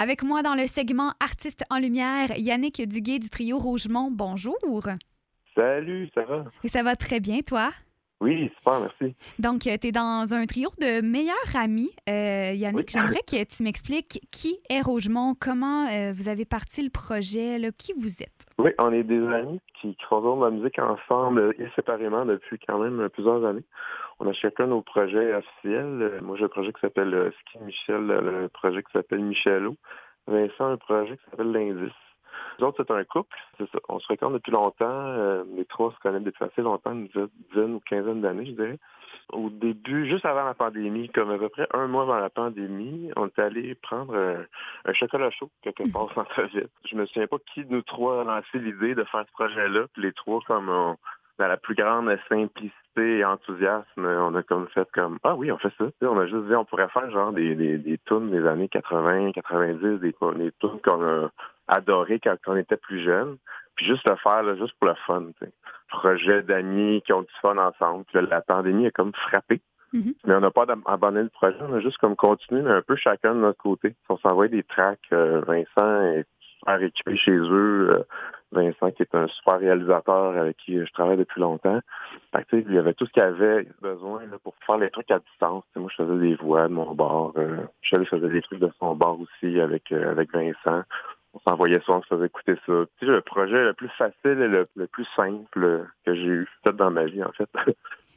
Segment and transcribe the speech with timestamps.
[0.00, 4.12] Avec moi dans le segment Artistes en lumière, Yannick Duguay du trio Rougemont.
[4.12, 4.56] Bonjour.
[5.56, 6.44] Salut, ça va?
[6.62, 7.72] Et ça va très bien, toi?
[8.20, 9.14] Oui, super, merci.
[9.38, 11.90] Donc, tu es dans un trio de meilleurs amis.
[12.08, 16.90] Euh, Yannick, j'aimerais que tu m'expliques qui est Rougemont, comment euh, vous avez parti le
[16.90, 18.46] projet, là, qui vous êtes.
[18.58, 22.58] Oui, on est des amis qui, qui font de la musique ensemble et séparément depuis
[22.66, 23.64] quand même plusieurs années.
[24.18, 26.18] On a chacun nos projets officiels.
[26.22, 29.76] Moi, j'ai un projet qui s'appelle Ski Michel, le projet qui s'appelle Michelo.
[30.26, 31.92] Vincent, un projet qui s'appelle L'Indice.
[32.58, 33.78] Nous autres, c'est un couple, c'est ça.
[33.88, 34.86] On se fréquente depuis longtemps.
[34.88, 37.08] Euh, les trois se connaissent depuis assez longtemps, une
[37.50, 38.78] dizaine ou quinzaine d'années, je dirais.
[39.32, 43.10] Au début, juste avant la pandémie, comme à peu près un mois avant la pandémie,
[43.16, 44.16] on est allé prendre
[44.84, 46.70] un, chocolat chaud quelque part sans vite.
[46.90, 49.86] Je me souviens pas qui de nous trois a lancé l'idée de faire ce projet-là.
[49.96, 50.96] les trois, comme
[51.38, 52.72] dans la plus grande simplicité
[53.18, 55.84] et enthousiasme, on a comme fait comme Ah oui, on fait ça.
[56.02, 59.32] On a juste dit on pourrait faire genre des, des, des tunes des années 80,
[59.32, 61.30] 90, des, des tunes qu'on a
[61.68, 63.36] adorées quand on était plus jeune.
[63.76, 65.26] Puis juste le faire, là, juste pour le fun.
[65.88, 68.04] Projet d'amis qui ont du fun ensemble.
[68.12, 69.60] la pandémie a comme frappé.
[69.94, 70.14] Mm-hmm.
[70.26, 73.34] Mais on n'a pas abandonné le projet, on a juste comme continué, un peu chacun
[73.34, 73.94] de notre côté.
[74.08, 74.98] On s'envoie des tracks.
[75.12, 76.26] Euh, Vincent est
[76.58, 77.90] super équipé chez eux.
[77.90, 78.02] Euh,
[78.50, 81.80] Vincent, qui est un super réalisateur avec qui je travaille depuis longtemps.
[82.32, 85.10] Fait que, il y avait tout ce qu'il avait besoin là, pour faire les trucs
[85.10, 85.64] à distance.
[85.76, 87.34] moi, je faisais des voix de mon bord.
[87.36, 90.82] Euh, Michel faisait des trucs de son bord aussi avec, euh, avec Vincent.
[91.34, 92.72] On s'envoyait ça, on se faisait écouter ça.
[92.98, 96.48] Tu sais, le projet le plus facile et le, le plus simple que j'ai eu,
[96.62, 97.48] peut-être dans ma vie, en fait.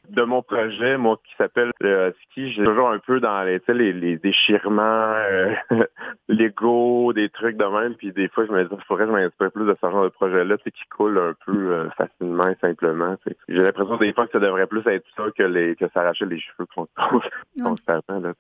[0.10, 3.94] de mon projet, moi, qui s'appelle le ski, j'ai toujours un peu dans les, les,
[3.94, 5.54] les déchirements, euh,
[6.28, 9.16] l'ego, des trucs de même, puis des fois, je me dis, il faudrait que je
[9.16, 13.16] m'inspire plus de ce genre de projet-là, qui coule un peu euh, facilement et simplement.
[13.48, 16.40] J'ai l'impression des fois que ça devrait plus être ça que, les, que s'arracher les
[16.40, 16.68] cheveux
[17.64, 18.02] constamment.
[18.08, 18.34] Là,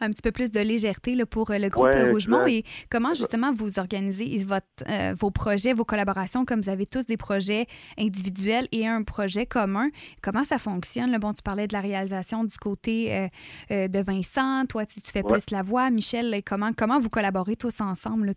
[0.00, 2.46] un petit peu plus de légèreté là, pour euh, le groupe Rougemont.
[2.46, 4.66] Et comment, justement, vous organisez votre,
[5.14, 7.66] vos projets, vos collaborations, comme vous avez tous des projets
[7.98, 9.88] individuels et un projet commun,
[10.22, 10.85] comment ça fonctionne?
[11.20, 13.26] Bon, tu parlais de la réalisation du côté euh,
[13.70, 14.66] euh, de Vincent.
[14.66, 15.90] Toi, tu, fais plus la voix.
[15.90, 18.32] Michel, comment, comment vous collaborez tous ensemble?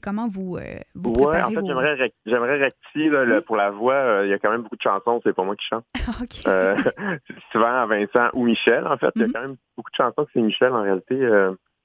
[0.00, 3.10] comment vous, euh, vous préparez en fait, j'aimerais, j'aimerais rectifier
[3.44, 4.20] pour la voix.
[4.22, 5.84] Il y a quand même beaucoup de chansons, c'est pas moi qui chante.
[6.30, 9.10] c'est souvent Vincent ou Michel, en fait.
[9.16, 9.32] Il y a mm-hmm.
[9.32, 11.16] quand même beaucoup de chansons que c'est Michel, en réalité.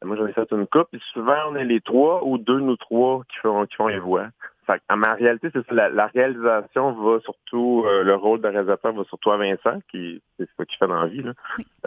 [0.03, 0.89] moi, j'en ai fait une coupe.
[1.13, 4.27] souvent, on est les trois ou deux, nous trois, qui font, qui font les voix.
[4.65, 5.89] Fait, en ma réalité, c'est ça.
[5.89, 10.47] La, réalisation va surtout, euh, le rôle de réalisateur va surtout à Vincent, qui c'est
[10.49, 11.33] ce qu'il fait dans la vie, là,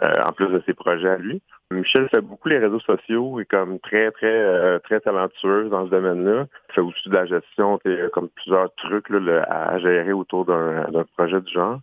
[0.03, 1.41] euh, en plus de ses projets à lui.
[1.71, 5.91] Michel fait beaucoup les réseaux sociaux et comme très, très, euh, très talentueux dans ce
[5.91, 6.45] domaine-là.
[6.69, 7.79] Fait aussi de la gestion,
[8.13, 11.79] comme plusieurs trucs là, à gérer autour d'un projet du genre.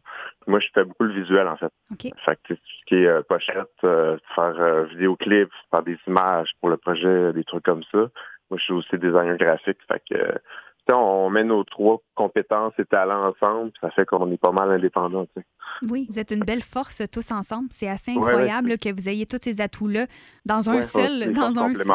[0.47, 1.73] Moi, je fais beaucoup le visuel, en fait.
[2.25, 7.33] Fait que tout ce qui est pochette, faire vidéoclips, faire des images pour le projet,
[7.33, 8.09] des trucs comme ça.
[8.51, 9.79] Moi, je suis aussi designer graphique.
[9.89, 10.39] Fait que
[10.95, 15.27] on met nos trois compétences et talents ensemble, ça fait qu'on est pas mal indépendants.
[15.91, 17.69] Oui, vous êtes une belle force tous ensemble.
[17.71, 20.07] C'est assez incroyable que vous ayez tous ces atouts-là
[20.45, 21.87] dans un seul, dans un seul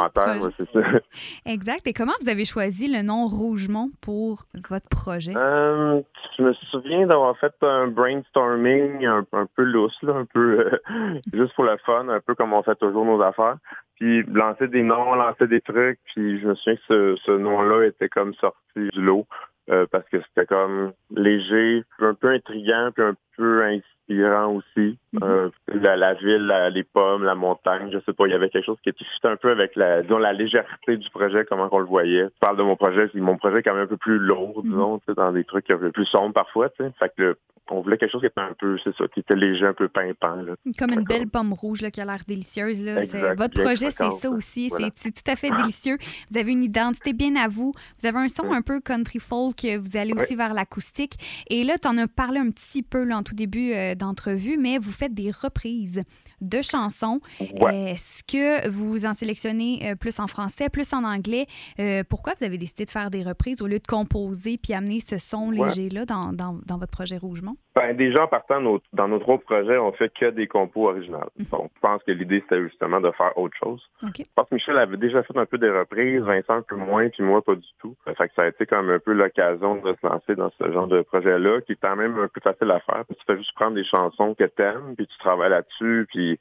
[0.58, 0.80] c'est ça.
[1.46, 1.88] Exact.
[1.88, 5.34] Et comment vous avez choisi le nom Rougemont pour votre projet?
[5.36, 6.02] Euh,
[6.38, 9.26] je me souviens d'avoir fait un brainstorming un,
[9.56, 13.06] peu lousse, un peu euh, juste pour le fun, un peu comme on fait toujours
[13.06, 13.58] nos affaires
[14.02, 18.10] puis lancer des noms, lancer des trucs, puis je me souviens que ce, nom-là était
[18.10, 19.28] comme sorti du lot
[19.70, 23.64] euh, parce que c'était comme léger, un peu intriguant, puis un peu
[24.12, 24.98] inspirant aussi.
[25.14, 25.24] Mhm.
[25.24, 28.80] Euh, la, ville, les pommes, la montagne, je sais pas, il y avait quelque chose
[28.84, 32.24] qui était un peu avec la, disons, la légèreté du projet, comment on le voyait.
[32.24, 34.72] Je parle de mon projet, mon projet est quand même un peu plus lourd, mhm.
[34.72, 36.92] disons, dans des trucs un peu plus sombres parfois, tu sais.
[37.00, 37.36] Fait que
[37.72, 39.88] on voulait quelque chose qui était un peu, c'est ça, qui était léger, un peu
[39.88, 40.38] pimpant.
[40.78, 42.84] Comme une belle pomme rouge là, qui a l'air délicieuse.
[42.84, 43.02] Là.
[43.36, 44.72] votre projet, c'est ça aussi.
[44.96, 45.98] C'est tout à fait délicieux.
[46.30, 47.72] Vous avez une identité bien à vous.
[48.00, 49.66] Vous avez un son un peu country folk.
[49.80, 51.14] Vous allez aussi vers l'acoustique.
[51.50, 54.58] Et là, tu en as parlé un petit peu là, en tout début euh, d'entrevue,
[54.58, 56.04] mais vous faites des reprises
[56.42, 57.20] de chansons.
[57.40, 61.46] Est-ce que vous en sélectionnez euh, plus en français, plus en anglais?
[61.80, 65.00] Euh, pourquoi vous avez décidé de faire des reprises au lieu de composer puis amener
[65.00, 67.56] ce son léger-là dans, dans, dans, votre projet Rougemont?
[67.76, 68.60] Ben, déjà, en partant
[68.94, 71.30] dans nos trois projets, on fait que des compos originales.
[71.38, 71.46] Mhm.
[71.52, 73.82] Donc, je pense que l'idée, c'était justement de faire autre chose.
[74.02, 77.24] Je pense que Michel avait déjà fait un peu des reprises, Vincent peu moins, puis
[77.24, 77.96] moi pas du tout.
[78.06, 80.88] Fait que ça a été comme un peu l'occasion de se lancer dans ce genre
[80.88, 83.04] de projet-là, qui est quand même un peu facile à faire.
[83.08, 86.40] Tu fais juste prendre des chansons que t'aimes, puis tu travailles là-dessus, puis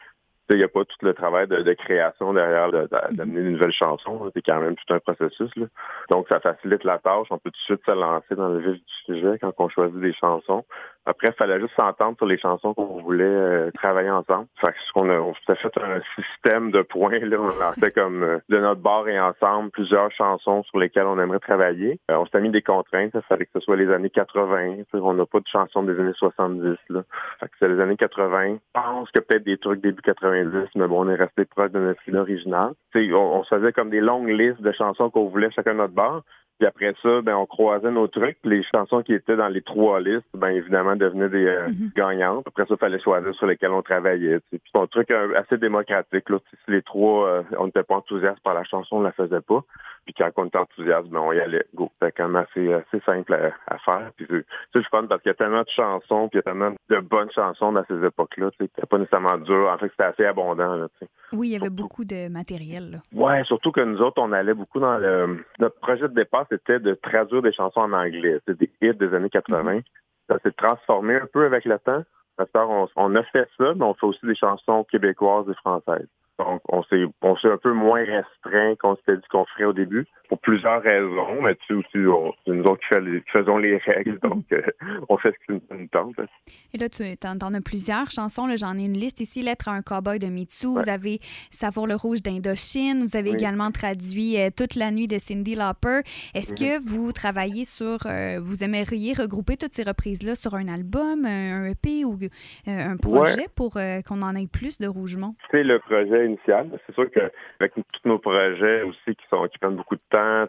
[0.55, 3.15] il n'y a pas tout le travail de, création derrière mm-hmm.
[3.15, 4.31] d'amener une nouvelle chanson.
[4.35, 5.51] C'est quand même tout un processus.
[5.57, 5.67] Là.
[6.09, 7.29] Donc, ça facilite la tâche.
[7.31, 10.01] On peut tout de suite se lancer dans le vif du sujet quand on choisit
[10.01, 10.65] des chansons.
[11.07, 14.47] Après, il fallait juste s'entendre sur les chansons qu'on voulait euh, travailler ensemble.
[14.61, 17.19] Fait qu'on a, on s'est fait un système de points.
[17.19, 17.39] Là.
[17.41, 21.19] On a fait comme euh, de notre bord et ensemble plusieurs chansons sur lesquelles on
[21.19, 21.99] aimerait travailler.
[22.11, 23.13] Euh, on s'est mis des contraintes.
[23.15, 24.83] Il fallait que ce soit les années 80.
[24.93, 26.77] On n'a pas de chansons des années 70.
[26.91, 27.03] Là.
[27.41, 28.55] Fait que c'est les années 80.
[28.55, 31.79] Je pense que peut-être des trucs début 90, mais bon, on est resté proche de
[31.79, 32.73] notre style original.
[32.95, 35.95] On, on se faisait comme des longues listes de chansons qu'on voulait chacun de notre
[35.95, 36.23] bord.
[36.61, 38.37] Puis après ça, ben, on croisait nos trucs.
[38.45, 41.91] Les chansons qui étaient dans les trois listes, ben, évidemment, devenaient des euh, mhm.
[41.97, 42.47] gagnantes.
[42.47, 44.41] Après ça, il fallait choisir sur lesquelles on travaillait.
[44.51, 46.29] Puis c'est un truc euh, assez démocratique.
[46.29, 46.39] Là.
[46.51, 49.65] Si les trois, euh, on n'était pas enthousiastes par la chanson, on la faisait pas.
[50.05, 51.65] Puis quand on était enthousiaste, ben, on y allait.
[51.75, 51.91] Go.
[51.95, 53.33] C'était quand même assez, assez simple
[53.67, 54.11] à, faire.
[54.17, 54.27] Puis
[54.75, 57.01] c'est fun parce qu'il y a tellement de chansons, puis il y a tellement de
[57.01, 58.51] bonnes chansons dans ces époques-là.
[58.61, 59.71] C'était pas nécessairement dur.
[59.73, 60.75] En fait, c'était assez abondant.
[60.75, 60.89] Là,
[61.33, 62.91] oui, il y avait beaucoup de matériel.
[62.91, 62.99] Là.
[63.13, 65.45] Ouais, surtout que nous autres, on allait beaucoup dans le...
[65.59, 68.41] Notre projet de départ, c'était de traduire des chansons en anglais.
[68.47, 69.63] C'est des hits des années 80.
[69.63, 69.83] Mm-hmm.
[70.29, 72.03] Ça s'est transformé un peu avec le temps.
[72.55, 76.09] On, on a fait ça, mais on fait aussi des chansons québécoises et françaises.
[76.41, 79.75] Donc, on s'est, on s'est un peu moins restreint qu'on s'était dit qu'on ferait au
[79.75, 84.19] début, pour plusieurs raisons, mais tu sais aussi, c'est nous autres qui, faisons les règles,
[84.23, 84.31] mhm.
[84.31, 84.63] donc euh,
[85.09, 86.15] on fait ce qui nous tente.
[86.73, 89.73] Et là, tu en, as plusieurs chansons, là, j'en ai une liste ici, Lettre à
[89.73, 91.19] un cowboy de Mitsu, vous avez
[91.51, 96.03] Savoir le rouge d'Indochine, vous avez également traduit euh, Toute la nuit de Cindy Lauper.
[96.35, 96.85] Est-ce que mhm.
[96.85, 102.05] vous travaillez sur, euh, vous aimeriez regrouper toutes ces reprises-là sur un album, un, EP
[102.05, 102.17] ou
[102.69, 105.35] un projet pour qu'on en ait plus de Rougemont?
[105.51, 109.97] C'est le projet c'est sûr qu'avec tous nos projets aussi qui sont qui prennent beaucoup
[109.97, 110.47] de temps,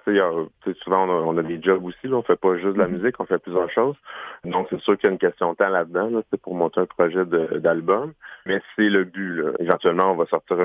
[0.84, 2.92] souvent on a, des jobs aussi, là, on fait pas juste de la mm-hmm.
[2.92, 3.96] musique, on fait plusieurs choses.
[4.44, 6.86] Donc c'est sûr qu'il y a une question de temps là-dedans, c'est pour monter un
[6.86, 8.14] projet d'album.
[8.46, 9.42] Mais c'est le but.
[9.42, 9.52] Là.
[9.60, 10.58] Éventuellement, on va sortir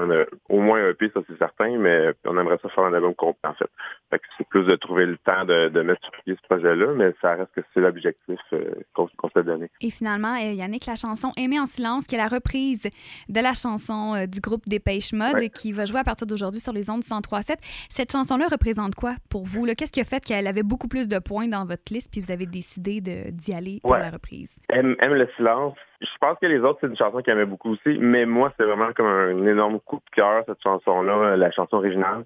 [0.48, 3.50] au moins un EP, ça c'est certain, mais on aimerait ça faire un album complet
[3.50, 3.70] en fait.
[4.10, 7.52] C'est plus de trouver le temps de, mettre sur pied ce projet-là, mais ça reste
[7.54, 9.70] que c'est l'objectif euh, qu'on s'est donné.
[9.80, 12.88] Et finalement, euh, Yannick, la chanson Aimer en silence, qui est la reprise
[13.28, 16.72] de la chanson euh, du groupe Dépêche Mode qui va jouer à partir d'aujourd'hui sur
[16.72, 17.56] les ondes 103.7.
[17.88, 19.66] Cette chanson-là représente quoi pour vous?
[19.74, 22.30] Qu'est-ce qui a fait qu'elle avait beaucoup plus de points dans votre liste puis vous
[22.30, 24.56] avez décidé d'y aller pour la reprise?
[24.70, 25.74] Aime, le silence.
[26.00, 28.64] Je pense que les autres, c'est une chanson qu'elle aimait beaucoup aussi, mais moi, c'est
[28.64, 32.24] vraiment comme un énorme coup de cœur, cette chanson-là, la chanson originale,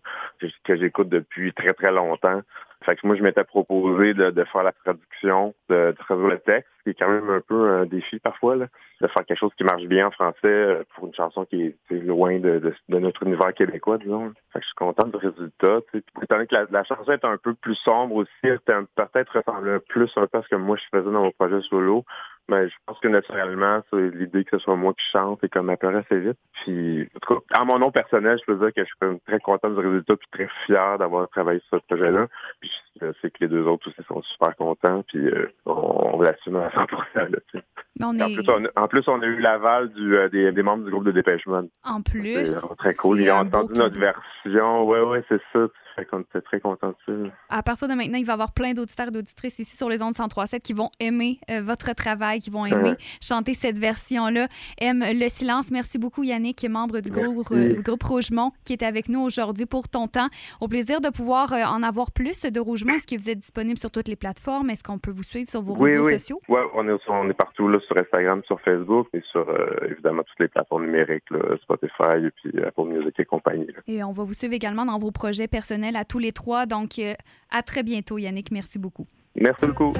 [0.64, 2.40] que j'écoute depuis très, très longtemps.
[2.84, 6.94] Fait moi, je m'étais proposé de, faire la traduction, de, traduire le texte, qui est
[6.94, 8.66] quand même un peu un défi parfois, là,
[9.02, 11.94] de faire quelque chose qui marche bien en français euh, pour une chanson qui est,
[11.94, 14.32] loin de, notre univers québécois, disons.
[14.52, 15.80] Fait que je suis content du résultat.
[16.22, 18.30] Étant donné que la, chanson est un peu plus sombre aussi,
[18.64, 22.04] peut-être ressemble plus un peu à ce que moi je faisais dans mon projet solo.
[22.50, 25.66] Mais je pense que naturellement, c'est l'idée que ce soit moi qui chante et comme
[25.66, 26.38] m'appelle assez vite.
[26.52, 29.38] Puis, en tout cas, à mon nom personnel, je peux dire que je suis très
[29.38, 32.26] content du résultat puis très fier d'avoir travaillé sur ce projet-là.
[32.60, 32.70] Puis
[33.00, 35.04] je sais que les deux autres aussi sont super contents.
[35.06, 37.62] Puis euh, on, va l'assumer à 100%
[38.02, 41.42] en, plus, on a, eu l'aval euh, des, membres du groupe de Dépêche
[41.84, 42.56] En plus.
[42.78, 43.20] très cool.
[43.20, 44.84] Ils ont entendu notre version.
[44.84, 45.66] Oui, oui, c'est ça.
[45.96, 47.34] Fait qu'on était très contents de ça.
[47.48, 50.02] À partir de maintenant, il va y avoir plein d'auditeurs et d'auditrices ici sur les
[50.02, 54.48] ondes 103.7 qui vont aimer euh, votre travail, qui vont aimer chanter cette version-là.
[54.78, 55.70] Aime le silence.
[55.70, 59.88] Merci beaucoup, Yannick, membre du groupe, euh, groupe Rougemont, qui est avec nous aujourd'hui pour
[59.88, 60.28] ton temps.
[60.60, 62.94] Au plaisir de pouvoir en avoir plus de Rougemont.
[62.94, 64.70] Est-ce que vous êtes disponible sur toutes les plateformes?
[64.70, 66.40] Est-ce qu'on peut vous suivre sur vos réseaux sociaux?
[66.48, 70.22] Oui, on est, on est partout là, sur Instagram, sur Facebook et sur euh, évidemment
[70.22, 71.24] toutes les plateformes numériques,
[71.62, 73.66] Spotify et puis Apple Music et compagnie.
[73.86, 76.66] Et on va vous suivre également dans vos projets personnels à tous les trois.
[76.66, 77.14] Donc, euh,
[77.50, 78.50] à très bientôt, Yannick.
[78.50, 79.06] Merci beaucoup.
[79.34, 79.92] Merci beaucoup.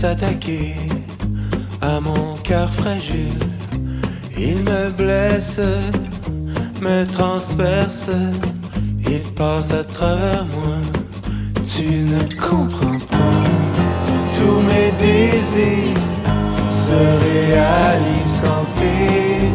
[0.00, 0.76] S'attaquer
[1.82, 3.38] à mon cœur fragile.
[4.38, 5.60] Ils me blessent,
[6.80, 8.32] me transpercent,
[9.06, 10.78] ils passent à travers moi.
[11.74, 13.44] Tu ne comprends pas,
[14.36, 16.00] tous mes désirs
[16.70, 19.50] se réalisent quand t'es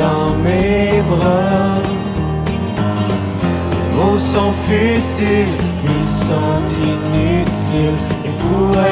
[0.00, 1.82] dans mes bras
[3.94, 8.91] mots sont futiles, ils sont inutiles, ils pourraient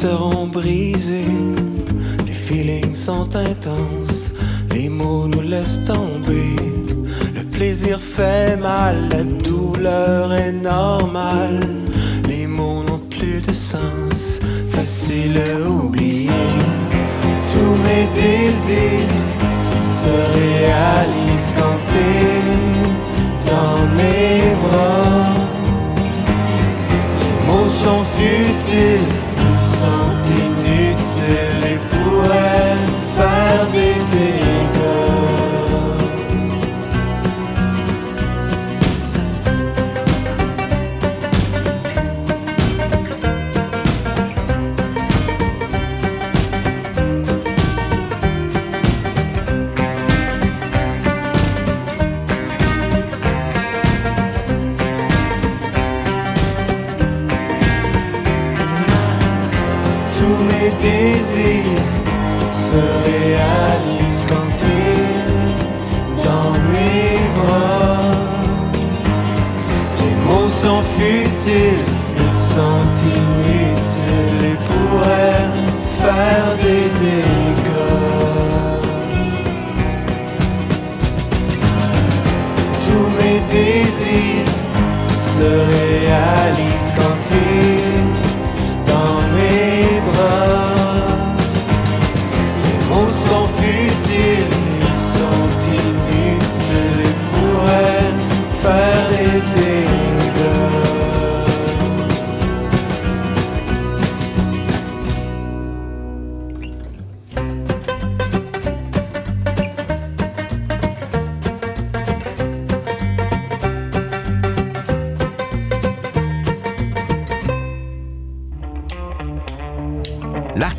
[0.00, 1.36] seront brisés.
[2.26, 4.32] Les feelings sont intenses,
[4.72, 6.56] les mots nous laissent tomber.
[7.34, 11.60] Le plaisir fait mal, la douleur est normale.
[12.30, 14.40] Les mots n'ont plus de sens,
[14.70, 16.30] facile à oublier.
[17.52, 19.16] Tous mes désirs
[19.82, 20.99] se réalisent.